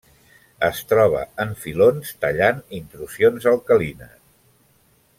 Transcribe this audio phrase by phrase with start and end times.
[0.67, 4.21] Es troba en filons tallant intrusions alcalines.